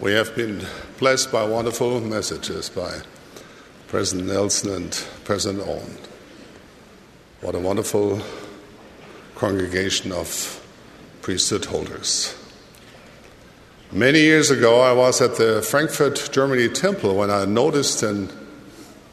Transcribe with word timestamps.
We 0.00 0.12
have 0.12 0.34
been 0.34 0.64
blessed 0.98 1.30
by 1.30 1.44
wonderful 1.44 2.00
messages 2.00 2.70
by 2.70 3.02
President 3.88 4.28
Nelson 4.28 4.72
and 4.72 5.04
President 5.24 5.68
Owen. 5.68 5.98
What 7.42 7.54
a 7.54 7.58
wonderful 7.58 8.22
congregation 9.34 10.10
of 10.10 10.66
priesthood 11.20 11.66
holders. 11.66 12.34
Many 13.92 14.20
years 14.20 14.50
ago, 14.50 14.80
I 14.80 14.94
was 14.94 15.20
at 15.20 15.36
the 15.36 15.60
Frankfurt, 15.60 16.30
Germany 16.32 16.70
temple 16.70 17.14
when 17.16 17.30
I 17.30 17.44
noticed 17.44 18.02
an 18.02 18.32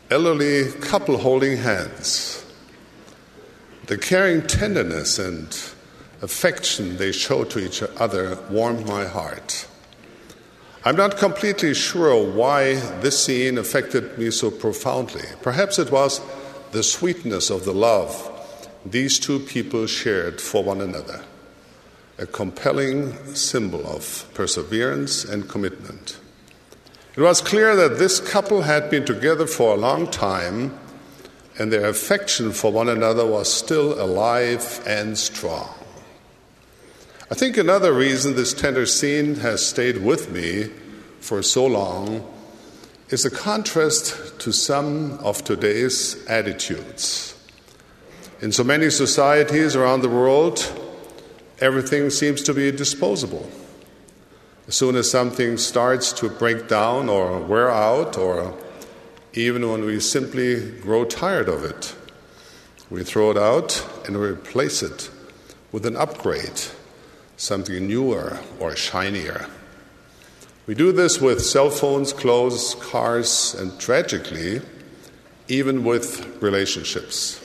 elderly 0.09 0.71
couple 0.79 1.17
holding 1.17 1.57
hands. 1.57 2.45
The 3.87 3.97
caring 3.97 4.47
tenderness 4.47 5.19
and 5.19 5.47
affection 6.21 6.95
they 6.95 7.11
showed 7.11 7.49
to 7.49 7.59
each 7.59 7.83
other 7.83 8.37
warmed 8.49 8.87
my 8.87 9.05
heart. 9.05 9.67
I'm 10.85 10.95
not 10.95 11.17
completely 11.17 11.73
sure 11.73 12.23
why 12.23 12.75
this 13.01 13.23
scene 13.25 13.57
affected 13.57 14.17
me 14.17 14.31
so 14.31 14.51
profoundly. 14.51 15.25
Perhaps 15.41 15.79
it 15.79 15.91
was 15.91 16.21
the 16.71 16.83
sweetness 16.83 17.49
of 17.49 17.65
the 17.65 17.73
love 17.73 18.33
these 18.85 19.19
two 19.19 19.39
people 19.39 19.85
shared 19.85 20.39
for 20.39 20.63
one 20.63 20.79
another, 20.79 21.23
a 22.17 22.25
compelling 22.25 23.13
symbol 23.35 23.85
of 23.85 24.25
perseverance 24.33 25.25
and 25.25 25.49
commitment. 25.49 26.17
It 27.15 27.21
was 27.21 27.41
clear 27.41 27.75
that 27.75 27.97
this 27.97 28.19
couple 28.19 28.61
had 28.61 28.89
been 28.89 29.03
together 29.03 29.47
for 29.47 29.73
a 29.73 29.77
long 29.77 30.07
time, 30.07 30.77
and 31.59 31.73
their 31.73 31.89
affection 31.89 32.51
for 32.51 32.71
one 32.71 32.87
another 32.87 33.25
was 33.25 33.51
still 33.51 33.99
alive 33.99 34.81
and 34.85 35.17
strong. 35.17 35.76
I 37.29 37.35
think 37.35 37.57
another 37.57 37.91
reason 37.91 38.35
this 38.35 38.53
tender 38.53 38.85
scene 38.85 39.35
has 39.35 39.65
stayed 39.65 39.97
with 39.97 40.31
me 40.31 40.69
for 41.19 41.43
so 41.43 41.65
long 41.65 42.25
is 43.09 43.25
a 43.25 43.29
contrast 43.29 44.39
to 44.39 44.53
some 44.53 45.19
of 45.19 45.43
today's 45.43 46.25
attitudes. 46.27 47.35
In 48.39 48.53
so 48.53 48.63
many 48.63 48.89
societies 48.89 49.75
around 49.75 50.03
the 50.03 50.09
world, 50.09 50.71
everything 51.59 52.11
seems 52.11 52.41
to 52.43 52.53
be 52.53 52.71
disposable. 52.71 53.51
As 54.69 54.75
soon 54.75 54.95
as 54.95 55.11
something 55.11 55.57
starts 55.57 56.13
to 56.13 56.29
break 56.29 56.69
down 56.69 57.09
or 57.09 57.41
wear 57.41 57.69
out, 57.69 58.17
or 58.17 58.57
even 59.33 59.69
when 59.69 59.83
we 59.83 59.99
simply 59.99 60.71
grow 60.79 61.03
tired 61.03 61.49
of 61.49 61.65
it, 61.65 61.93
we 62.89 63.03
throw 63.03 63.31
it 63.31 63.37
out 63.37 63.85
and 64.05 64.15
replace 64.15 64.81
it 64.81 65.09
with 65.73 65.85
an 65.85 65.97
upgrade 65.97 66.61
something 67.37 67.87
newer 67.87 68.39
or 68.59 68.75
shinier. 68.75 69.47
We 70.65 70.75
do 70.75 70.91
this 70.91 71.21
with 71.21 71.45
cell 71.45 71.69
phones, 71.69 72.11
clothes, 72.11 72.75
cars, 72.75 73.55
and 73.57 73.79
tragically, 73.79 74.61
even 75.47 75.85
with 75.85 76.41
relationships. 76.41 77.41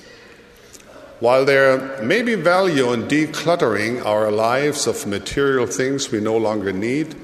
While 1.21 1.45
there 1.45 2.03
may 2.03 2.23
be 2.23 2.35
value 2.35 2.93
in 2.93 3.07
decluttering 3.07 4.05
our 4.05 4.33
lives 4.33 4.89
of 4.89 5.07
material 5.07 5.69
things 5.69 6.11
we 6.11 6.21
no 6.21 6.37
longer 6.37 6.73
need, 6.73 7.15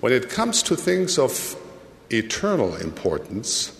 when 0.00 0.12
it 0.12 0.28
comes 0.28 0.62
to 0.64 0.76
things 0.76 1.18
of 1.18 1.56
eternal 2.10 2.76
importance, 2.76 3.72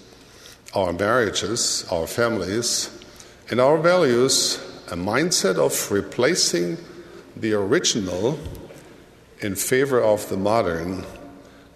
our 0.75 0.95
marriages, 0.95 1.87
our 1.93 2.07
families, 2.07 2.89
and 3.51 3.61
our 3.61 3.77
values, 3.77 4.57
a 4.91 4.97
mindset 4.97 5.57
of 5.57 5.93
replacing 5.93 6.79
the 7.41 7.55
original 7.55 8.39
in 9.41 9.55
favor 9.55 10.03
of 10.03 10.29
the 10.29 10.37
modern 10.37 11.05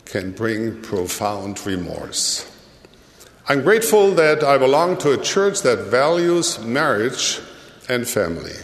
can 0.05 0.33
bring 0.33 0.81
profound 0.83 1.65
remorse. 1.65 2.49
I'm 3.49 3.63
grateful 3.63 4.13
that 4.13 4.43
I 4.43 4.59
belong 4.59 4.99
to 4.99 5.13
a 5.13 5.23
church 5.23 5.63
that 5.63 5.91
values 5.91 6.59
marriage 6.61 7.41
and 7.89 8.07
family. 8.07 8.57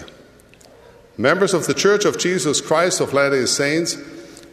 Members 1.16 1.54
of 1.54 1.66
the 1.66 1.74
Church 1.74 2.04
of 2.04 2.18
Jesus 2.18 2.60
Christ 2.60 3.00
of 3.00 3.12
Latter 3.12 3.40
day 3.40 3.46
Saints 3.46 3.96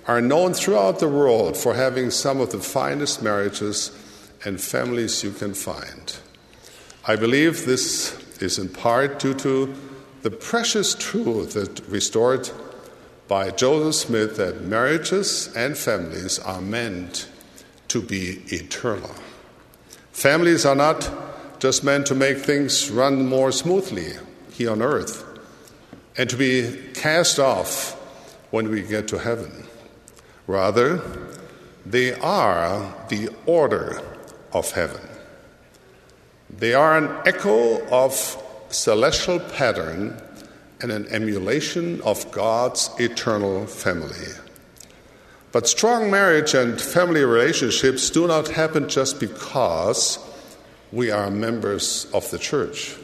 are 0.07 0.21
known 0.21 0.53
throughout 0.53 0.99
the 0.99 1.07
world 1.07 1.57
for 1.57 1.73
having 1.73 2.09
some 2.09 2.39
of 2.39 2.51
the 2.51 2.59
finest 2.59 3.21
marriages 3.21 3.91
and 4.43 4.61
families 4.61 5.23
you 5.23 5.31
can 5.31 5.53
find. 5.53 6.17
I 7.07 7.15
believe 7.15 7.65
this 7.65 8.15
is 8.41 8.57
in 8.57 8.69
part 8.69 9.19
due 9.19 9.33
to 9.35 9.75
the 10.25 10.31
precious 10.31 10.95
truth 10.95 11.53
that 11.53 11.87
restored 11.87 12.49
by 13.27 13.51
Joseph 13.51 13.93
Smith 13.93 14.37
that 14.37 14.63
marriages 14.63 15.55
and 15.55 15.77
families 15.77 16.39
are 16.39 16.61
meant 16.61 17.29
to 17.89 18.01
be 18.01 18.41
eternal. 18.47 19.11
Families 20.13 20.65
are 20.65 20.73
not 20.73 21.07
just 21.59 21.83
meant 21.83 22.07
to 22.07 22.15
make 22.15 22.39
things 22.39 22.89
run 22.89 23.29
more 23.29 23.51
smoothly 23.51 24.13
here 24.51 24.71
on 24.71 24.81
earth 24.81 25.23
and 26.17 26.27
to 26.27 26.35
be 26.35 26.75
cast 26.95 27.37
off 27.37 27.91
when 28.49 28.71
we 28.71 28.81
get 28.81 29.07
to 29.09 29.19
heaven. 29.19 29.67
Rather, 30.47 31.03
they 31.85 32.15
are 32.15 32.95
the 33.09 33.29
order 33.45 34.01
of 34.53 34.71
heaven. 34.71 35.07
They 36.49 36.73
are 36.73 36.97
an 36.97 37.15
echo 37.27 37.85
of 37.89 38.41
celestial 38.69 39.39
pattern 39.39 40.21
and 40.81 40.91
an 40.91 41.07
emulation 41.07 42.01
of 42.01 42.31
God's 42.31 42.89
eternal 42.99 43.65
family. 43.65 44.27
But 45.51 45.67
strong 45.67 46.11
marriage 46.11 46.53
and 46.53 46.79
family 46.79 47.23
relationships 47.23 48.09
do 48.09 48.27
not 48.27 48.49
happen 48.49 48.89
just 48.89 49.19
because 49.19 50.19
we 50.91 51.11
are 51.11 51.31
members 51.31 52.07
of 52.13 52.29
the 52.29 52.37
church. 52.37 52.95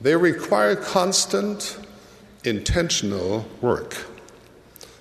They 0.00 0.16
require 0.16 0.76
constant, 0.76 1.78
intentional 2.44 3.46
work. 3.60 3.96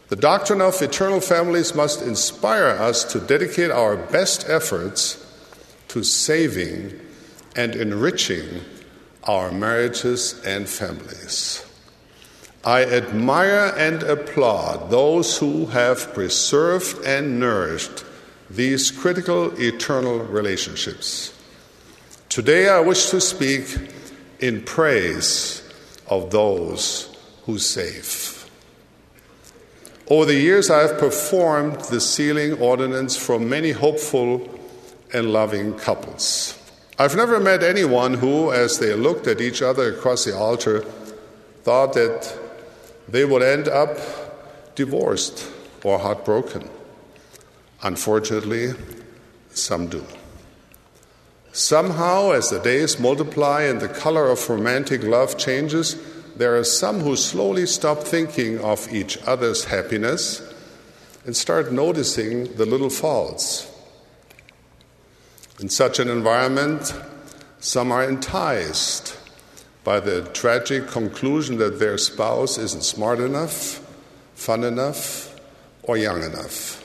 The 0.10 0.16
doctrine 0.16 0.62
of 0.62 0.80
eternal 0.82 1.20
families 1.20 1.74
must 1.74 2.04
inspire 2.04 2.68
us 2.68 3.04
to 3.06 3.20
dedicate 3.20 3.72
our 3.72 3.98
best 3.98 4.48
efforts 4.48 5.26
to 5.88 6.04
saving 6.04 7.00
and 7.56 7.76
enriching 7.76 8.62
our 9.26 9.52
marriages 9.52 10.42
and 10.46 10.68
families. 10.68 11.66
I 12.64 12.84
admire 12.84 13.74
and 13.78 14.02
applaud 14.04 14.90
those 14.90 15.38
who 15.38 15.68
have 15.68 16.14
preserved 16.14 17.06
and 17.06 17.40
nourished 17.40 18.04
these 18.50 18.92
critical 18.92 19.54
eternal 19.62 20.20
relationships. 20.20 21.32
Today, 22.30 22.70
I 22.70 22.80
wish 22.80 23.10
to 23.12 23.22
speak 23.22 23.78
in 24.40 24.64
praise 24.64 25.62
of 26.08 26.32
those 26.32 27.16
who 27.46 27.60
save. 27.60 28.50
Over 30.08 30.26
the 30.26 30.36
years, 30.36 30.70
I 30.70 30.82
have 30.82 31.00
performed 31.00 31.82
the 31.82 32.00
sealing 32.00 32.54
ordinance 32.54 33.16
for 33.16 33.40
many 33.40 33.72
hopeful 33.72 34.60
and 35.14 35.32
loving 35.32 35.74
couples. 35.76 36.60
I've 36.98 37.18
never 37.18 37.42
met 37.42 37.62
anyone 37.62 38.14
who, 38.14 38.54
as 38.54 38.80
they 38.80 38.94
looked 38.94 39.28
at 39.28 39.42
each 39.42 39.62
other 39.62 39.94
across 39.94 40.24
the 40.24 40.34
altar, 40.34 40.82
thought 41.64 41.92
that 41.94 42.34
they 43.10 43.26
would 43.26 43.42
end 43.44 43.68
up 43.68 43.98
divorced 44.76 45.52
or 45.84 46.00
heartbroken. 46.00 46.70
Unfortunately, 47.84 48.74
some 49.50 49.88
do. 49.88 50.06
Somehow, 51.52 52.32
as 52.32 52.50
the 52.50 52.60
days 52.60 52.98
multiply 52.98 53.64
and 53.64 53.82
the 53.82 53.90
color 53.90 54.28
of 54.32 54.50
romantic 54.50 55.04
love 55.04 55.38
changes, 55.38 55.98
there 56.38 56.58
are 56.58 56.64
some 56.64 57.02
who 57.02 57.18
slowly 57.18 57.66
stop 57.66 58.00
thinking 58.04 58.60
of 58.62 58.88
each 58.94 59.18
other's 59.24 59.66
happiness 59.66 60.42
and 61.26 61.36
start 61.36 61.74
noticing 61.74 62.56
the 62.56 62.66
little 62.66 62.90
faults 62.90 63.70
in 65.60 65.70
such 65.70 66.00
an 66.00 66.10
environment, 66.10 66.94
some 67.60 67.92
are 67.92 68.04
enticed 68.04 69.18
by 69.84 70.00
the 70.00 70.24
tragic 70.34 70.88
conclusion 70.88 71.58
that 71.58 71.80
their 71.80 71.98
spouse 71.98 72.58
isn't 72.58 72.84
smart 72.84 73.20
enough, 73.20 73.80
fun 74.34 74.64
enough, 74.64 75.40
or 75.84 75.98
young 75.98 76.24
enough. 76.24 76.82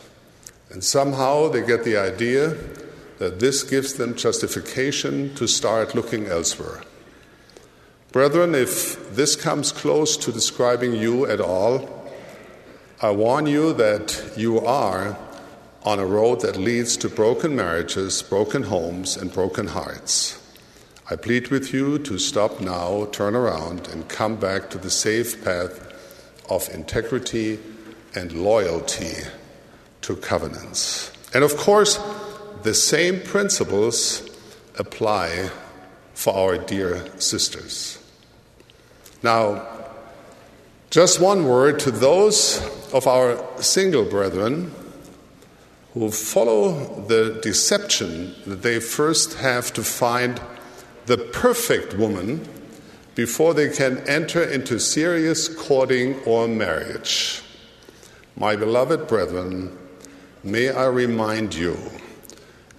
And 0.70 0.84
somehow 0.84 1.48
they 1.48 1.66
get 1.66 1.84
the 1.84 1.96
idea 1.96 2.56
that 3.18 3.40
this 3.40 3.62
gives 3.62 3.94
them 3.94 4.14
justification 4.14 5.34
to 5.34 5.46
start 5.46 5.94
looking 5.94 6.26
elsewhere. 6.26 6.82
Brethren, 8.12 8.54
if 8.54 9.14
this 9.14 9.36
comes 9.36 9.72
close 9.72 10.16
to 10.18 10.32
describing 10.32 10.94
you 10.94 11.26
at 11.26 11.40
all, 11.40 11.88
I 13.02 13.10
warn 13.10 13.46
you 13.46 13.72
that 13.74 14.32
you 14.36 14.60
are 14.60 15.16
on 15.82 15.98
a 15.98 16.06
road 16.06 16.42
that 16.42 16.56
leads 16.56 16.96
to 16.98 17.08
broken 17.08 17.56
marriages, 17.56 18.22
broken 18.22 18.64
homes, 18.64 19.16
and 19.16 19.32
broken 19.32 19.66
hearts. 19.68 20.36
I 21.10 21.16
plead 21.16 21.48
with 21.48 21.72
you 21.72 21.98
to 22.00 22.18
stop 22.18 22.60
now, 22.60 23.06
turn 23.06 23.34
around, 23.34 23.88
and 23.88 24.08
come 24.08 24.36
back 24.36 24.70
to 24.70 24.78
the 24.78 24.90
safe 24.90 25.42
path 25.42 25.86
of 26.48 26.68
integrity 26.68 27.58
and 28.14 28.32
loyalty 28.32 29.14
to 30.02 30.16
covenants. 30.16 31.10
And 31.32 31.42
of 31.42 31.56
course, 31.56 31.98
the 32.62 32.74
same 32.74 33.20
principles 33.20 34.28
apply 34.78 35.50
for 36.14 36.34
our 36.34 36.58
dear 36.58 37.06
sisters. 37.18 37.98
Now, 39.22 39.66
just 40.90 41.20
one 41.20 41.46
word 41.46 41.78
to 41.80 41.90
those 41.90 42.60
of 42.92 43.06
our 43.06 43.42
single 43.62 44.04
brethren 44.04 44.74
who 45.94 46.10
follow 46.10 47.04
the 47.08 47.40
deception 47.42 48.34
that 48.46 48.62
they 48.62 48.78
first 48.78 49.34
have 49.34 49.72
to 49.72 49.82
find 49.82 50.40
the 51.06 51.16
perfect 51.16 51.94
woman 51.94 52.48
before 53.14 53.54
they 53.54 53.68
can 53.68 53.98
enter 54.08 54.42
into 54.42 54.78
serious 54.78 55.48
courting 55.48 56.14
or 56.24 56.46
marriage. 56.46 57.42
My 58.36 58.54
beloved 58.54 59.08
brethren, 59.08 59.76
may 60.44 60.70
I 60.70 60.86
remind 60.86 61.54
you 61.54 61.76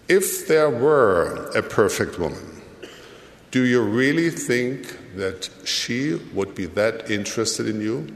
if 0.08 0.48
there 0.48 0.69
were 0.69 1.52
a 1.56 1.62
perfect 1.62 2.18
woman, 2.18 2.62
do 3.52 3.63
you 3.66 3.81
really 3.81 4.30
think 4.30 5.16
that 5.18 5.50
she 5.66 6.16
would 6.34 6.56
be 6.56 6.66
that 6.68 7.12
interested 7.12 7.68
in 7.68 7.81
you? 7.81 8.08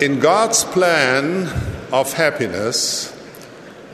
In 0.00 0.18
God's 0.18 0.64
plan 0.64 1.46
of 1.92 2.12
happiness, 2.14 3.12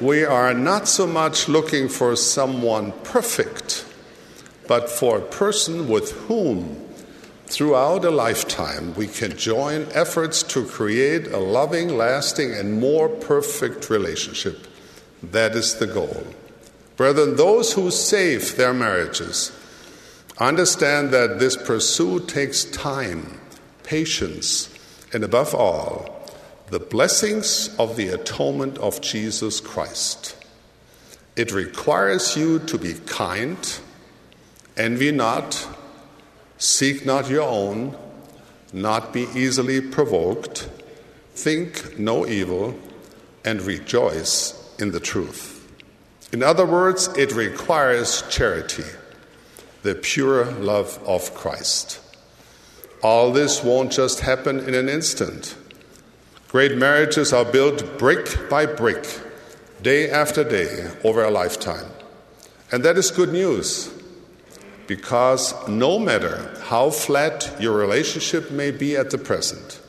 we 0.00 0.25
are 0.25 0.55
not 0.55 0.88
so 0.88 1.06
much 1.06 1.49
looking 1.49 1.88
for 1.88 2.17
someone 2.17 2.93
perfect, 3.05 3.85
but 4.67 4.88
for 4.88 5.19
a 5.19 5.23
person 5.23 5.88
with 5.88 6.12
whom, 6.23 6.88
throughout 7.47 8.05
a 8.05 8.11
lifetime, 8.11 8.94
we 8.94 9.06
can 9.06 9.37
join 9.37 9.87
efforts 9.93 10.43
to 10.44 10.64
create 10.64 11.26
a 11.29 11.38
loving, 11.38 11.97
lasting, 11.97 12.55
and 12.55 12.81
more 12.81 13.08
perfect 13.08 13.91
relationship. 13.91 14.67
That 15.23 15.55
is 15.55 15.75
the 15.75 15.87
goal. 15.87 16.25
Brethren, 16.97 17.37
those 17.37 17.75
who 17.75 17.91
save 17.91 18.56
their 18.56 18.73
marriages 18.73 19.52
understand 20.38 21.11
that 21.11 21.38
this 21.38 21.56
pursuit 21.56 22.26
takes 22.26 22.64
time, 22.64 23.38
patience, 23.82 24.70
and 25.12 25.24
above 25.24 25.54
all, 25.54 26.28
the 26.70 26.78
blessings 26.78 27.74
of 27.78 27.96
the 27.96 28.08
atonement 28.08 28.78
of 28.78 29.00
Jesus 29.00 29.60
Christ. 29.60 30.36
It 31.36 31.52
requires 31.52 32.36
you 32.36 32.58
to 32.60 32.78
be 32.78 32.94
kind, 33.06 33.80
envy 34.76 35.10
not, 35.10 35.66
seek 36.58 37.04
not 37.04 37.28
your 37.28 37.42
own, 37.42 37.96
not 38.72 39.12
be 39.12 39.26
easily 39.34 39.80
provoked, 39.80 40.68
think 41.34 41.98
no 41.98 42.26
evil, 42.26 42.78
and 43.44 43.62
rejoice 43.62 44.74
in 44.78 44.92
the 44.92 45.00
truth. 45.00 45.56
In 46.32 46.42
other 46.42 46.66
words, 46.66 47.08
it 47.16 47.32
requires 47.32 48.22
charity, 48.28 48.84
the 49.82 49.96
pure 49.96 50.44
love 50.52 51.00
of 51.04 51.34
Christ. 51.34 52.00
All 53.02 53.32
this 53.32 53.64
won't 53.64 53.93
just 53.93 54.20
happen 54.20 54.61
in 54.61 54.75
an 54.75 54.88
instant. 54.88 55.56
Great 56.49 56.76
marriages 56.76 57.32
are 57.32 57.44
built 57.44 57.99
brick 57.99 58.49
by 58.50 58.67
brick, 58.67 59.06
day 59.82 60.11
after 60.11 60.44
day, 60.44 60.91
over 61.02 61.25
a 61.25 61.31
lifetime. 61.31 61.87
And 62.73 62.85
that 62.85 62.99
is 62.99 63.11
good 63.11 63.32
news 63.32 63.91
because 64.87 65.55
no 65.69 65.99
matter 65.99 66.52
how 66.64 66.91
flat 66.91 67.56
your 67.61 67.76
relationship 67.76 68.50
may 68.50 68.70
be 68.70 68.97
at 68.97 69.11
the 69.11 69.19
present, 69.19 69.81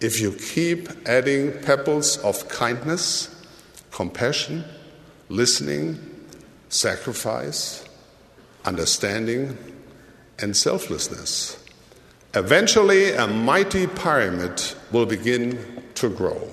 if 0.00 0.20
you 0.20 0.32
keep 0.32 0.88
adding 1.06 1.52
pebbles 1.62 2.16
of 2.18 2.48
kindness, 2.48 3.44
compassion, 3.90 4.64
listening, 5.28 5.98
sacrifice, 6.68 7.84
understanding, 8.64 9.56
and 10.38 10.56
selflessness. 10.56 11.63
Eventually, 12.34 13.12
a 13.12 13.26
mighty 13.26 13.86
pyramid 13.86 14.60
will 14.90 15.06
begin 15.06 15.84
to 15.94 16.08
grow. 16.08 16.50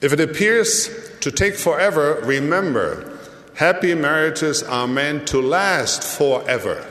If 0.00 0.12
it 0.12 0.20
appears 0.20 0.88
to 1.20 1.30
take 1.30 1.56
forever, 1.56 2.20
remember, 2.24 3.18
happy 3.54 3.94
marriages 3.94 4.62
are 4.62 4.88
meant 4.88 5.28
to 5.28 5.42
last 5.42 6.02
forever. 6.02 6.86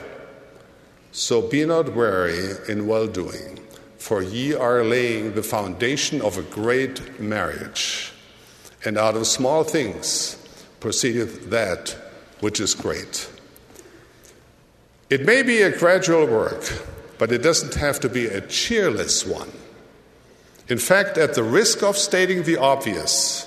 So 1.10 1.42
be 1.42 1.64
not 1.64 1.94
weary 1.94 2.52
in 2.68 2.86
well 2.86 3.06
doing, 3.06 3.58
for 3.98 4.22
ye 4.22 4.54
are 4.54 4.84
laying 4.84 5.34
the 5.34 5.42
foundation 5.42 6.22
of 6.22 6.38
a 6.38 6.42
great 6.42 7.20
marriage. 7.20 8.12
And 8.84 8.96
out 8.96 9.16
of 9.16 9.26
small 9.26 9.64
things, 9.64 10.36
proceedeth 10.80 11.50
that 11.50 11.96
which 12.40 12.60
is 12.60 12.74
great. 12.74 13.28
It 15.10 15.26
may 15.26 15.42
be 15.42 15.62
a 15.62 15.76
gradual 15.76 16.26
work, 16.26 16.64
but 17.18 17.32
it 17.32 17.42
doesn't 17.42 17.74
have 17.74 18.00
to 18.00 18.08
be 18.08 18.26
a 18.26 18.40
cheerless 18.40 19.26
one. 19.26 19.50
In 20.68 20.78
fact, 20.78 21.18
at 21.18 21.34
the 21.34 21.42
risk 21.42 21.82
of 21.82 21.96
stating 21.96 22.44
the 22.44 22.56
obvious, 22.56 23.46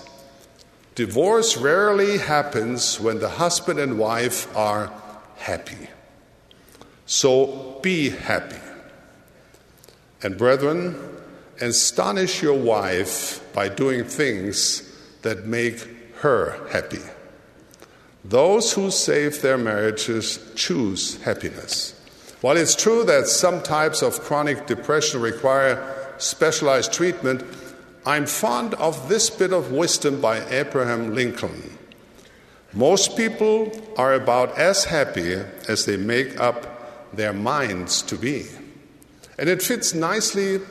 divorce 0.96 1.58
rarely 1.58 2.18
happens 2.18 3.00
when 3.00 3.20
the 3.20 3.30
husband 3.30 3.80
and 3.80 3.98
wife 3.98 4.56
are 4.56 4.92
happy. 5.38 5.90
So 7.06 7.80
be 7.82 8.10
happy. 8.10 8.62
And 10.22 10.38
brethren, 10.38 10.96
astonish 11.62 12.42
your 12.42 12.58
wife 12.58 13.42
by 13.54 13.70
doing 13.70 14.04
things 14.04 14.92
that 15.22 15.46
make 15.46 15.88
her 16.18 16.68
happy. 16.72 17.02
Those 18.24 18.74
who 18.74 18.92
save 18.92 19.42
their 19.42 19.58
marriages 19.58 20.40
choose 20.56 21.22
happiness. 21.22 21.95
While 22.46 22.58
it's 22.58 22.76
true 22.76 23.04
that 23.06 23.26
some 23.26 23.64
types 23.64 24.04
of 24.04 24.22
chronic 24.22 24.68
depression 24.68 25.20
require 25.20 25.82
specialized 26.20 26.94
treatment, 26.94 27.44
I'm 28.06 28.28
fond 28.28 28.76
of 28.76 29.10
this 29.10 29.32
bit 29.32 29.52
of 29.52 29.72
wisdom 29.72 30.22
by 30.22 30.46
Abraham 30.52 31.16
Lincoln. 31.16 31.76
Most 32.72 33.18
people 33.18 33.72
are 33.98 34.14
about 34.14 34.56
as 34.60 34.84
happy 34.86 35.42
as 35.68 35.88
they 35.88 35.98
make 35.98 36.40
up 36.40 37.16
their 37.16 37.34
minds 37.34 38.04
to 38.04 38.16
be. 38.16 38.46
And 39.40 39.50
it 39.50 39.64
fits 39.64 39.96
nicely 39.96 40.62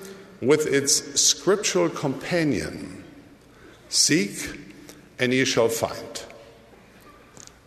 with 0.40 0.72
its 0.72 1.20
scriptural 1.20 1.88
companion 1.88 3.02
Seek, 3.88 4.60
and 5.18 5.32
ye 5.32 5.44
shall 5.44 5.70
find. 5.70 6.22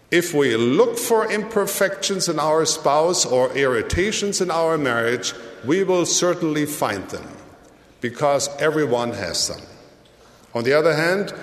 If 0.10 0.34
we 0.34 0.56
look 0.56 0.98
for 0.98 1.30
imperfections 1.30 2.30
in 2.30 2.40
our 2.40 2.66
spouse 2.66 3.26
or 3.26 3.52
irritations 3.58 4.40
in 4.40 4.50
our 4.50 4.78
marriage, 4.78 5.34
we 5.66 5.84
will 5.84 6.06
certainly 6.06 6.66
find 6.66 7.10
them 7.10 7.28
because 8.00 8.50
everyone 8.58 9.12
has 9.12 9.50
them. 9.50 9.62
On 10.54 10.64
the 10.64 10.74
other 10.74 10.96
hand, 10.96 11.34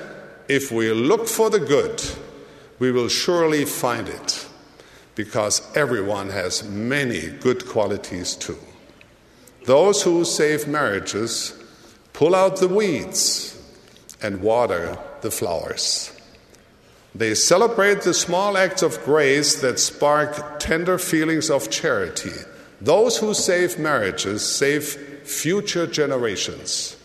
if 0.48 0.72
we 0.72 0.92
look 0.92 1.28
for 1.28 1.50
the 1.50 1.60
good, 1.60 2.02
we 2.78 2.90
will 2.90 3.08
surely 3.08 3.66
find 3.66 4.08
it 4.08 4.48
because 5.14 5.62
everyone 5.76 6.30
has 6.30 6.64
many 6.68 7.28
good 7.28 7.66
qualities 7.66 8.34
too. 8.34 8.58
Those 9.66 10.02
who 10.02 10.24
save 10.24 10.66
marriages 10.66 11.54
pull 12.12 12.34
out 12.34 12.56
the 12.56 12.68
weeds 12.68 13.62
and 14.22 14.40
water 14.40 14.98
the 15.20 15.30
flowers. 15.30 16.12
They 17.14 17.34
celebrate 17.34 18.02
the 18.02 18.12
small 18.12 18.56
acts 18.56 18.82
of 18.82 19.02
grace 19.04 19.60
that 19.60 19.78
spark 19.78 20.58
tender 20.58 20.98
feelings 20.98 21.48
of 21.48 21.70
charity. 21.70 22.32
Those 22.80 23.18
who 23.18 23.34
save 23.34 23.78
marriages 23.78 24.44
save 24.44 24.84
future 25.22 25.86
generations. 25.86 26.96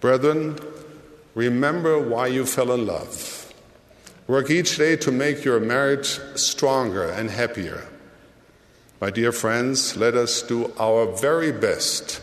Brethren, 0.00 0.58
remember 1.34 1.98
why 1.98 2.28
you 2.28 2.46
fell 2.46 2.72
in 2.72 2.86
love. 2.86 3.52
Work 4.26 4.50
each 4.50 4.78
day 4.78 4.96
to 4.96 5.12
make 5.12 5.44
your 5.44 5.60
marriage 5.60 6.18
stronger 6.34 7.04
and 7.04 7.30
happier. 7.30 7.86
My 8.98 9.10
dear 9.10 9.32
friends, 9.32 9.96
let 9.96 10.14
us 10.14 10.40
do 10.40 10.72
our 10.78 11.06
very 11.06 11.52
best 11.52 12.22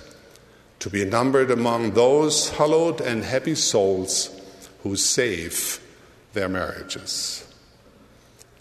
to 0.79 0.89
be 0.89 1.05
numbered 1.05 1.51
among 1.51 1.91
those 1.91 2.49
hallowed 2.49 2.99
and 2.99 3.23
happy 3.23 3.53
souls 3.53 4.31
who 4.81 4.95
save 4.95 5.79
their 6.39 6.49
marriages. 6.49 7.45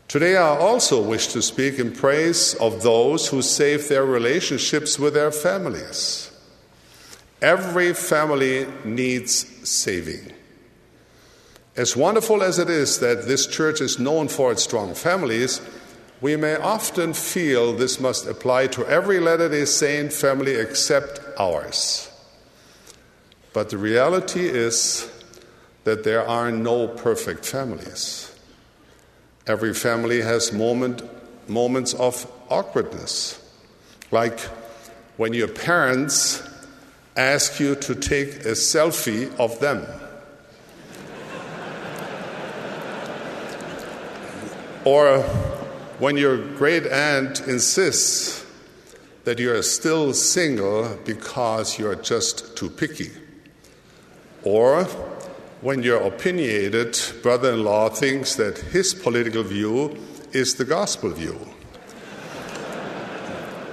Today, 0.09 0.37
I 0.37 0.57
also 0.57 1.01
wish 1.01 1.29
to 1.29 1.41
speak 1.41 1.79
in 1.79 1.93
praise 1.93 2.55
of 2.55 2.83
those 2.83 3.29
who 3.29 3.41
save 3.41 3.89
their 3.89 4.05
relationships 4.05 4.99
with 4.99 5.15
their 5.15 5.31
families. 5.31 6.31
Every 7.41 7.95
family 7.95 8.67
needs 8.85 9.47
saving. 9.69 10.33
As 11.77 11.95
wonderful 11.95 12.43
as 12.43 12.59
it 12.59 12.69
is 12.69 12.99
that 12.99 13.29
this 13.29 13.47
church 13.47 13.81
is 13.81 14.01
known 14.01 14.27
for 14.27 14.51
its 14.51 14.65
strong 14.65 14.95
families, 14.95 15.61
We 16.21 16.37
may 16.37 16.57
often 16.57 17.13
feel 17.13 17.73
this 17.73 18.01
must 18.01 18.27
apply 18.27 18.67
to 18.69 18.85
every 18.87 19.21
Latter 19.21 19.49
day 19.49 19.65
Saint 19.65 20.13
family 20.13 20.55
except 20.55 21.21
ours. 21.39 22.11
But 23.53 23.71
the 23.71 23.79
reality 23.79 24.49
is 24.49 25.09
that 25.85 26.05
there 26.05 26.27
are 26.27 26.51
no 26.51 26.89
perfect 26.89 27.45
families. 27.45 28.35
Every 29.47 29.73
family 29.73 30.21
has 30.21 30.53
moment, 30.53 31.03
moments 31.49 31.95
of 31.95 32.31
awkwardness, 32.51 33.39
like 34.11 34.41
when 35.17 35.33
your 35.33 35.49
parents 35.49 36.43
ask 37.17 37.59
you 37.59 37.75
to 37.75 37.95
take 37.95 38.45
a 38.45 38.53
selfie 38.53 39.35
of 39.39 39.59
them. 39.61 39.87
or 44.85 45.21
when 45.99 46.17
your 46.17 46.39
great 46.57 46.87
aunt 46.87 47.41
insists 47.47 48.47
that 49.25 49.39
you 49.39 49.53
are 49.53 49.63
still 49.63 50.15
single 50.15 50.97
because 51.05 51.79
you 51.79 51.87
are 51.87 51.97
just 51.97 52.57
too 52.57 52.71
picky. 52.71 53.11
Or 54.45 54.87
when 55.61 55.83
your 55.83 56.01
opinionated 56.03 56.97
brother 57.23 57.53
in 57.53 57.65
law 57.65 57.89
thinks 57.89 58.37
that 58.37 58.59
his 58.59 58.95
political 58.95 59.43
view 59.43 59.97
is 60.33 60.55
the 60.55 60.65
gospel 60.65 61.11
view. 61.11 61.39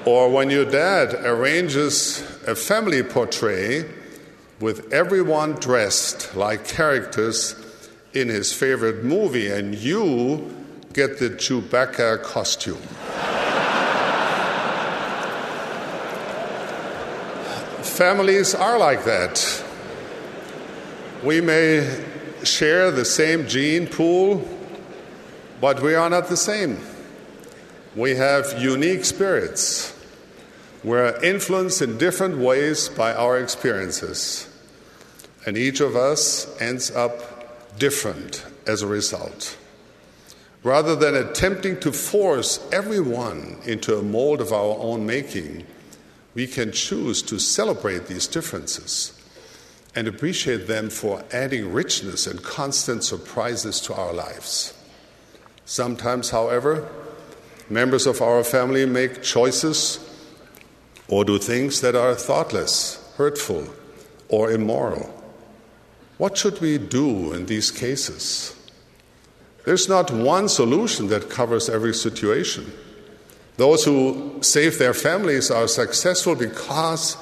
or 0.05 0.29
when 0.29 0.51
your 0.51 0.65
dad 0.65 1.15
arranges 1.25 2.21
a 2.47 2.53
family 2.55 3.01
portrait 3.01 3.87
with 4.59 4.93
everyone 4.93 5.53
dressed 5.53 6.35
like 6.35 6.67
characters 6.67 7.55
in 8.13 8.29
his 8.29 8.53
favorite 8.53 9.03
movie, 9.03 9.49
and 9.49 9.75
you 9.75 10.55
get 10.93 11.19
the 11.19 11.29
Chewbacca 11.31 12.23
costume. 12.23 12.77
Families 17.83 18.55
are 18.55 18.77
like 18.77 19.03
that. 19.05 19.64
We 21.25 21.41
may 21.41 22.03
share 22.43 22.91
the 22.91 23.03
same 23.03 23.47
gene 23.47 23.87
pool, 23.87 24.47
but 25.59 25.81
we 25.81 25.95
are 25.95 26.07
not 26.07 26.27
the 26.27 26.37
same. 26.37 26.77
We 27.95 28.13
have 28.13 28.61
unique 28.61 29.03
spirits. 29.05 29.91
We're 30.83 31.19
influenced 31.23 31.81
in 31.81 31.97
different 31.97 32.37
ways 32.37 32.89
by 32.89 33.15
our 33.15 33.39
experiences. 33.39 34.47
And 35.47 35.57
each 35.57 35.79
of 35.79 35.95
us 35.95 36.45
ends 36.61 36.91
up 36.91 37.79
different 37.79 38.45
as 38.67 38.83
a 38.83 38.87
result. 38.87 39.57
Rather 40.61 40.95
than 40.95 41.15
attempting 41.15 41.79
to 41.79 41.91
force 41.91 42.59
everyone 42.71 43.57
into 43.65 43.97
a 43.97 44.03
mold 44.03 44.41
of 44.41 44.53
our 44.53 44.77
own 44.77 45.07
making, 45.07 45.65
we 46.35 46.45
can 46.45 46.71
choose 46.71 47.23
to 47.23 47.39
celebrate 47.39 48.05
these 48.05 48.27
differences 48.27 49.19
and 49.95 50.07
appreciate 50.07 50.67
them 50.67 50.89
for 50.89 51.23
adding 51.31 51.71
richness 51.71 52.27
and 52.27 52.43
constant 52.43 53.03
surprises 53.03 53.79
to 53.79 53.93
our 53.93 54.13
lives. 54.13 54.73
Sometimes, 55.65 56.29
however, 56.29 56.87
members 57.69 58.05
of 58.05 58.21
our 58.21 58.43
family 58.43 58.85
make 58.85 59.23
choices 59.23 59.99
or 61.07 61.23
do 61.23 61.39
things 61.39 61.81
that 61.81 61.95
are 61.95 62.13
thoughtless, 62.13 63.13
hurtful, 63.15 63.67
or 64.27 64.51
immoral. 64.51 65.11
What 66.17 66.37
should 66.37 66.59
we 66.61 66.77
do 66.77 67.33
in 67.33 67.45
these 67.45 67.71
cases? 67.71 68.55
There's 69.65 69.89
not 69.89 70.11
one 70.11 70.49
solution 70.49 71.07
that 71.07 71.29
covers 71.29 71.69
every 71.69 71.93
situation. 71.93 72.71
Those 73.57 73.85
who 73.85 74.39
save 74.41 74.77
their 74.77 74.93
families 74.93 75.49
are 75.49 75.67
successful 75.67 76.35
because 76.35 77.17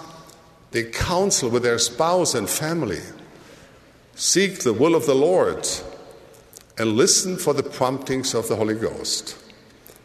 they 0.73 0.83
counsel 0.83 1.49
with 1.49 1.61
their 1.61 1.77
spouse 1.77 2.33
and 2.33 2.49
family, 2.49 3.01
seek 4.15 4.59
the 4.59 4.73
will 4.73 4.95
of 4.95 5.05
the 5.05 5.15
Lord, 5.15 5.67
and 6.79 6.93
listen 6.93 7.37
for 7.37 7.53
the 7.53 7.61
promptings 7.61 8.33
of 8.33 8.47
the 8.47 8.55
Holy 8.55 8.73
Ghost. 8.73 9.37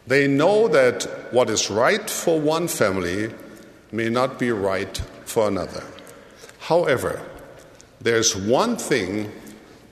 They 0.06 0.28
know 0.28 0.68
that 0.68 1.04
what 1.32 1.48
is 1.48 1.70
right 1.70 2.08
for 2.08 2.38
one 2.38 2.68
family 2.68 3.32
may 3.92 4.10
not 4.10 4.38
be 4.38 4.52
right 4.52 4.96
for 5.24 5.48
another. 5.48 5.84
However, 6.60 7.22
there's 8.02 8.36
one 8.36 8.76
thing 8.76 9.32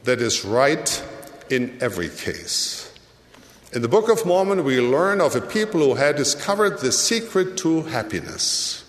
that 0.04 0.21
is 0.21 0.45
right 0.45 1.02
in 1.49 1.78
every 1.80 2.11
case. 2.11 2.92
In 3.73 3.80
the 3.80 3.88
Book 3.88 4.11
of 4.11 4.26
Mormon, 4.26 4.62
we 4.62 4.80
learn 4.80 5.23
of 5.23 5.35
a 5.35 5.40
people 5.40 5.80
who 5.80 5.95
had 5.95 6.16
discovered 6.16 6.80
the 6.80 6.92
secret 6.92 7.56
to 7.59 7.83
happiness. 7.83 8.86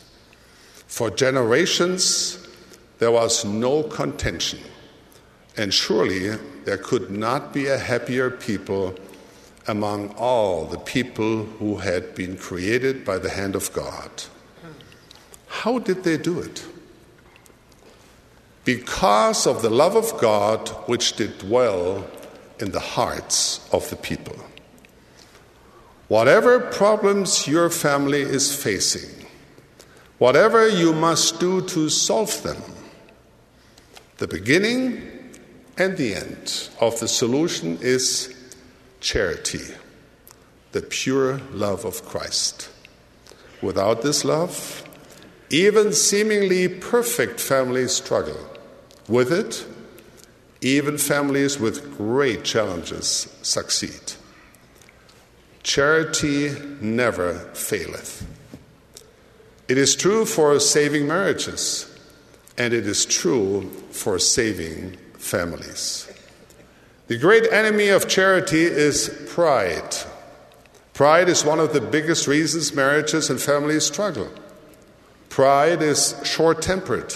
For 0.87 1.11
generations, 1.11 2.47
there 2.99 3.11
was 3.11 3.45
no 3.45 3.83
contention, 3.83 4.59
and 5.55 5.73
surely 5.73 6.29
there 6.65 6.77
could 6.77 7.11
not 7.11 7.53
be 7.53 7.67
a 7.67 7.77
happier 7.77 8.31
people 8.31 8.95
among 9.67 10.09
all 10.15 10.65
the 10.65 10.79
people 10.79 11.43
who 11.43 11.77
had 11.77 12.15
been 12.15 12.37
created 12.37 13.03
by 13.03 13.17
the 13.17 13.29
hand 13.29 13.55
of 13.55 13.71
God. 13.73 14.09
How 15.47 15.79
did 15.79 16.03
they 16.03 16.17
do 16.17 16.39
it? 16.39 16.65
Because 18.63 19.45
of 19.47 19.61
the 19.61 19.69
love 19.69 19.95
of 19.95 20.17
God 20.19 20.69
which 20.87 21.15
did 21.15 21.37
dwell 21.37 22.05
in 22.59 22.71
the 22.71 22.79
hearts 22.79 23.67
of 23.71 23.89
the 23.89 23.95
people. 23.95 24.35
Whatever 26.07 26.59
problems 26.59 27.47
your 27.47 27.69
family 27.69 28.21
is 28.21 28.55
facing, 28.55 29.16
whatever 30.17 30.67
you 30.67 30.93
must 30.93 31.39
do 31.39 31.61
to 31.61 31.89
solve 31.89 32.43
them, 32.43 32.61
the 34.17 34.27
beginning 34.27 35.31
and 35.77 35.95
the 35.97 36.15
end 36.15 36.69
of 36.81 36.99
the 36.99 37.07
solution 37.07 37.77
is 37.81 38.33
charity, 38.99 39.73
the 40.71 40.81
pure 40.81 41.39
love 41.51 41.85
of 41.85 42.03
Christ. 42.03 42.69
Without 43.61 44.01
this 44.01 44.25
love, 44.25 44.83
even 45.49 45.93
seemingly 45.93 46.67
perfect 46.67 47.39
families 47.39 47.93
struggle. 47.93 48.39
With 49.07 49.31
it, 49.31 49.65
even 50.61 50.97
families 50.97 51.59
with 51.59 51.95
great 51.97 52.43
challenges 52.43 53.33
succeed. 53.41 54.13
Charity 55.63 56.55
never 56.81 57.33
faileth. 57.53 58.25
It 59.67 59.77
is 59.77 59.95
true 59.95 60.25
for 60.25 60.57
saving 60.59 61.07
marriages, 61.07 61.93
and 62.57 62.73
it 62.73 62.87
is 62.87 63.05
true 63.05 63.69
for 63.91 64.17
saving 64.17 64.95
families. 65.17 66.09
The 67.07 67.17
great 67.17 67.51
enemy 67.51 67.89
of 67.89 68.07
charity 68.07 68.63
is 68.63 69.09
pride. 69.27 69.95
Pride 70.93 71.29
is 71.29 71.43
one 71.45 71.59
of 71.59 71.73
the 71.73 71.81
biggest 71.81 72.27
reasons 72.27 72.73
marriages 72.73 73.29
and 73.29 73.41
families 73.41 73.85
struggle. 73.85 74.29
Pride 75.29 75.81
is 75.81 76.15
short 76.23 76.61
tempered, 76.61 77.13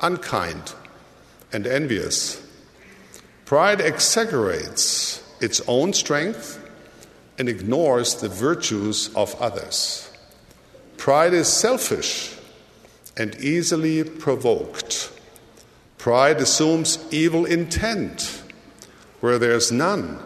unkind, 0.00 0.74
and 1.52 1.66
envious. 1.66 2.42
Pride 3.44 3.80
exaggerates 3.80 5.22
its 5.40 5.60
own 5.68 5.92
strength 5.92 6.58
and 7.38 7.48
ignores 7.48 8.16
the 8.16 8.28
virtues 8.28 9.08
of 9.14 9.34
others. 9.40 10.11
Pride 11.02 11.34
is 11.34 11.48
selfish 11.48 12.32
and 13.16 13.34
easily 13.40 14.04
provoked. 14.04 15.10
Pride 15.98 16.40
assumes 16.40 16.96
evil 17.10 17.44
intent 17.44 18.40
where 19.18 19.36
there's 19.36 19.72
none 19.72 20.20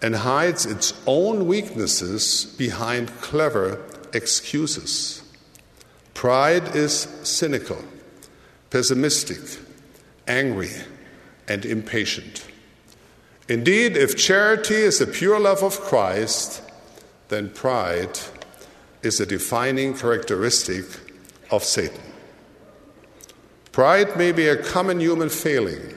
and 0.00 0.14
hides 0.14 0.64
its 0.64 0.94
own 1.04 1.48
weaknesses 1.48 2.44
behind 2.56 3.08
clever 3.20 3.84
excuses. 4.12 5.20
Pride 6.14 6.76
is 6.76 7.08
cynical, 7.24 7.82
pessimistic, 8.70 9.58
angry, 10.28 10.70
and 11.48 11.66
impatient. 11.66 12.46
Indeed, 13.48 13.96
if 13.96 14.16
charity 14.16 14.76
is 14.76 15.00
the 15.00 15.08
pure 15.08 15.40
love 15.40 15.64
of 15.64 15.80
Christ, 15.80 16.62
then 17.30 17.50
pride 17.50 18.20
is 19.02 19.20
a 19.20 19.26
defining 19.26 19.94
characteristic 19.94 20.84
of 21.50 21.64
Satan. 21.64 22.00
Pride 23.72 24.16
may 24.16 24.32
be 24.32 24.48
a 24.48 24.62
common 24.62 25.00
human 25.00 25.28
failing, 25.28 25.96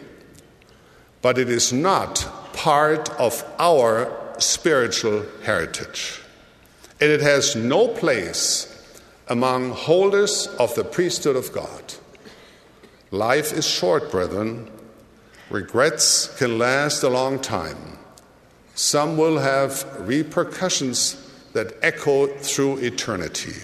but 1.22 1.38
it 1.38 1.50
is 1.50 1.74
not 1.74 2.28
part 2.54 3.10
of 3.20 3.44
our 3.60 4.36
spiritual 4.38 5.26
heritage. 5.44 6.22
And 7.00 7.10
it 7.10 7.22
has 7.22 7.56
no 7.56 7.88
place 7.88 8.68
among 9.28 9.72
holders 9.72 10.48
of 10.60 10.76
the 10.76 10.84
priesthood 10.84 11.36
of 11.36 11.52
God. 11.52 11.96
Life 13.10 13.52
is 13.52 13.68
short, 13.68 14.12
brethren, 14.12 14.70
Regrets 15.52 16.34
can 16.38 16.58
last 16.58 17.04
a 17.04 17.10
long 17.10 17.38
time. 17.38 17.98
Some 18.74 19.18
will 19.18 19.40
have 19.40 19.86
repercussions 20.00 21.30
that 21.54 21.74
echo 21.82 22.28
through 22.28 22.78
eternity. 22.78 23.62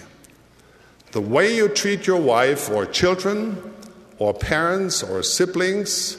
The 1.12 1.22
way 1.22 1.56
you 1.56 1.70
treat 1.70 2.06
your 2.06 2.22
wife 2.22 2.70
or 2.70 2.86
children 2.86 3.74
or 4.20 4.34
parents 4.34 5.04
or 5.04 5.24
siblings 5.24 6.18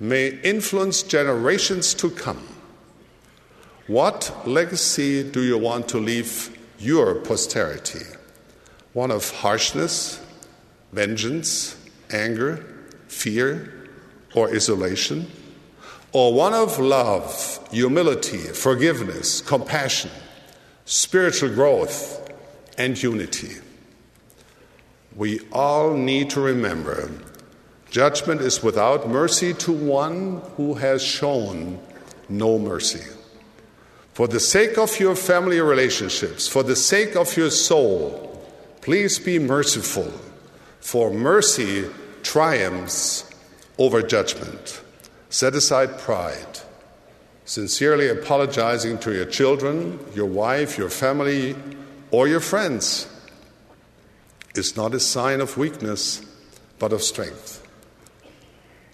may 0.00 0.28
influence 0.40 1.02
generations 1.02 1.94
to 1.94 2.10
come. 2.10 2.46
What 3.86 4.46
legacy 4.46 5.22
do 5.30 5.42
you 5.42 5.58
want 5.58 5.88
to 5.88 5.98
leave 5.98 6.56
your 6.78 7.14
posterity? 7.16 8.04
One 8.92 9.10
of 9.10 9.30
harshness, 9.30 10.20
vengeance, 10.92 11.76
anger, 12.10 12.64
fear, 13.08 13.88
or 14.34 14.50
isolation? 14.50 15.30
Or 16.12 16.32
one 16.32 16.54
of 16.54 16.78
love, 16.78 17.60
humility, 17.70 18.38
forgiveness, 18.38 19.40
compassion, 19.40 20.10
spiritual 20.84 21.50
growth, 21.54 22.20
and 22.76 23.00
unity? 23.00 23.56
We 25.16 25.40
all 25.52 25.94
need 25.94 26.30
to 26.30 26.40
remember 26.40 27.10
judgment 27.90 28.40
is 28.40 28.60
without 28.60 29.08
mercy 29.08 29.54
to 29.54 29.72
one 29.72 30.42
who 30.56 30.74
has 30.74 31.00
shown 31.00 31.78
no 32.28 32.58
mercy. 32.58 33.04
For 34.14 34.26
the 34.26 34.40
sake 34.40 34.78
of 34.78 34.98
your 34.98 35.14
family 35.14 35.60
relationships, 35.60 36.48
for 36.48 36.64
the 36.64 36.74
sake 36.74 37.14
of 37.14 37.36
your 37.36 37.50
soul, 37.50 38.42
please 38.80 39.20
be 39.20 39.38
merciful, 39.38 40.12
for 40.80 41.12
mercy 41.12 41.84
triumphs 42.24 43.30
over 43.78 44.02
judgment. 44.02 44.82
Set 45.30 45.54
aside 45.54 45.98
pride, 45.98 46.60
sincerely 47.44 48.08
apologizing 48.08 48.98
to 48.98 49.14
your 49.14 49.26
children, 49.26 49.98
your 50.14 50.26
wife, 50.26 50.78
your 50.78 50.90
family, 50.90 51.54
or 52.10 52.26
your 52.26 52.40
friends 52.40 53.06
is 54.54 54.76
not 54.76 54.94
a 54.94 55.00
sign 55.00 55.40
of 55.40 55.56
weakness, 55.56 56.24
but 56.78 56.92
of 56.92 57.02
strength. 57.02 57.60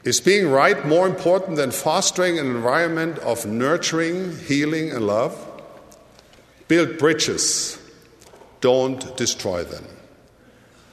Is 0.02 0.20
being 0.20 0.48
right 0.48 0.86
more 0.86 1.06
important 1.06 1.56
than 1.56 1.70
fostering 1.70 2.38
an 2.38 2.46
environment 2.46 3.18
of 3.18 3.44
nurturing, 3.44 4.36
healing, 4.38 4.90
and 4.90 5.06
love? 5.06 5.36
Build 6.68 6.96
bridges, 6.96 7.78
don't 8.60 9.16
destroy 9.16 9.62
them. 9.64 9.84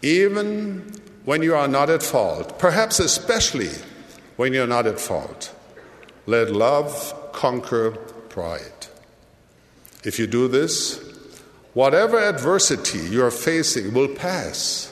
Even 0.02 0.92
when 1.24 1.42
you 1.42 1.56
are 1.56 1.68
not 1.68 1.90
at 1.90 2.04
fault, 2.04 2.60
perhaps 2.60 3.00
especially 3.00 3.72
when 4.36 4.54
you're 4.54 4.68
not 4.68 4.86
at 4.86 5.00
fault, 5.00 5.54
let 6.26 6.52
love 6.52 7.14
conquer 7.38 7.92
pride. 8.30 8.88
If 10.04 10.18
you 10.18 10.26
do 10.26 10.48
this, 10.48 11.00
whatever 11.76 12.18
adversity 12.18 12.98
you 12.98 13.24
are 13.24 13.30
facing 13.30 13.94
will 13.94 14.08
pass. 14.16 14.92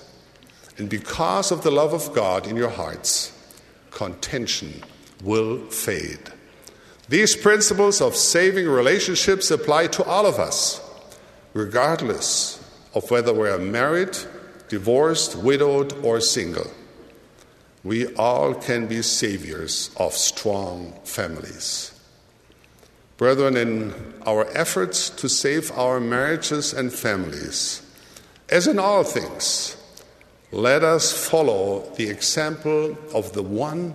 And 0.78 0.88
because 0.88 1.52
of 1.52 1.64
the 1.64 1.72
love 1.72 1.92
of 1.92 2.14
God 2.14 2.46
in 2.46 2.56
your 2.56 2.70
hearts, 2.70 3.34
contention 3.90 4.84
will 5.24 5.58
fade. 5.72 6.20
These 7.10 7.36
principles 7.36 8.00
of 8.00 8.16
saving 8.16 8.68
relationships 8.68 9.50
apply 9.50 9.88
to 9.88 10.04
all 10.04 10.28
of 10.28 10.38
us, 10.38 10.80
regardless 11.56 12.62
of 12.94 13.10
whether 13.10 13.34
we 13.34 13.50
are 13.50 13.58
married, 13.58 14.16
divorced, 14.70 15.36
widowed, 15.36 15.94
or 16.06 16.22
single. 16.22 16.70
We 17.84 18.14
all 18.14 18.54
can 18.54 18.86
be 18.86 19.02
saviors 19.02 19.90
of 19.98 20.14
strong 20.14 20.94
families. 21.06 21.95
Brethren, 23.18 23.56
in 23.56 23.94
our 24.26 24.46
efforts 24.58 25.10
to 25.10 25.30
save 25.30 25.72
our 25.72 26.00
marriages 26.00 26.74
and 26.74 26.92
families, 26.92 27.82
as 28.50 28.68
in 28.68 28.78
all 28.78 29.04
things, 29.04 29.78
let 30.52 30.84
us 30.84 31.14
follow 31.14 31.90
the 31.96 32.10
example 32.10 32.98
of 33.14 33.32
the 33.34 33.44
one 33.44 33.94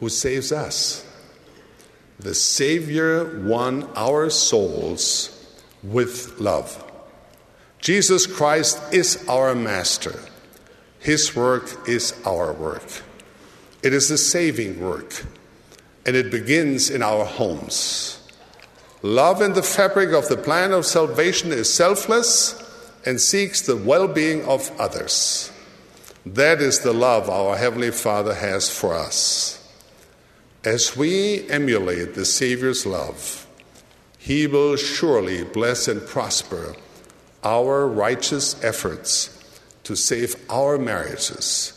who 0.00 0.08
saves 0.08 0.50
us. 0.50 1.06
The 2.18 2.34
Savior 2.34 3.40
won 3.42 3.88
our 3.96 4.28
souls 4.30 5.30
with 5.82 6.38
love. 6.40 6.84
Jesus 7.80 8.26
Christ 8.26 8.80
is 8.92 9.24
our 9.28 9.54
Master. 9.54 10.18
His 10.98 11.34
work 11.34 11.88
is 11.88 12.14
our 12.24 12.52
work. 12.52 13.02
It 13.82 13.92
is 13.92 14.10
a 14.10 14.18
saving 14.18 14.80
work, 14.80 15.24
and 16.06 16.14
it 16.14 16.30
begins 16.30 16.90
in 16.90 17.02
our 17.02 17.24
homes. 17.24 18.21
Love 19.02 19.42
in 19.42 19.52
the 19.54 19.62
fabric 19.62 20.10
of 20.12 20.28
the 20.28 20.36
plan 20.36 20.72
of 20.72 20.86
salvation 20.86 21.50
is 21.50 21.72
selfless 21.72 22.54
and 23.04 23.20
seeks 23.20 23.62
the 23.62 23.76
well 23.76 24.06
being 24.06 24.44
of 24.44 24.70
others. 24.80 25.50
That 26.24 26.60
is 26.60 26.80
the 26.80 26.92
love 26.92 27.28
our 27.28 27.56
Heavenly 27.56 27.90
Father 27.90 28.34
has 28.34 28.70
for 28.70 28.94
us. 28.94 29.58
As 30.64 30.96
we 30.96 31.48
emulate 31.50 32.14
the 32.14 32.24
Savior's 32.24 32.86
love, 32.86 33.44
He 34.18 34.46
will 34.46 34.76
surely 34.76 35.42
bless 35.42 35.88
and 35.88 36.06
prosper 36.06 36.76
our 37.42 37.88
righteous 37.88 38.62
efforts 38.62 39.36
to 39.82 39.96
save 39.96 40.36
our 40.48 40.78
marriages 40.78 41.72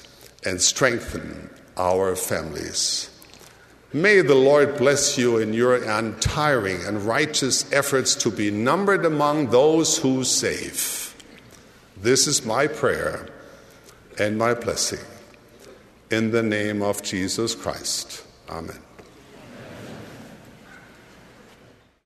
and 0.45 0.61
strengthen 0.61 1.49
our 1.75 2.15
families. 2.15 3.09
May 3.95 4.19
the 4.19 4.35
Lord 4.35 4.77
bless 4.77 5.17
you 5.17 5.37
in 5.37 5.53
your 5.53 5.75
untiring 5.75 6.83
and 6.83 7.01
righteous 7.03 7.71
efforts 7.71 8.13
to 8.15 8.29
be 8.29 8.51
numbered 8.51 9.05
among 9.05 9.51
those 9.51 9.97
who 9.99 10.25
save. 10.25 11.15
This 11.95 12.27
is 12.27 12.45
my 12.45 12.67
prayer 12.67 13.29
and 14.19 14.37
my 14.37 14.53
blessing. 14.53 14.99
In 16.11 16.31
the 16.31 16.43
name 16.43 16.81
of 16.81 17.03
Jesus 17.03 17.55
Christ. 17.55 18.25
Amen. 18.49 18.81